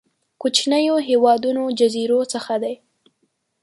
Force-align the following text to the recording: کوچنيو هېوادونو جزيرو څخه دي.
کوچنيو 0.41 0.95
هېوادونو 1.07 1.63
جزيرو 1.79 2.19
څخه 2.33 2.53
دي. 2.63 2.75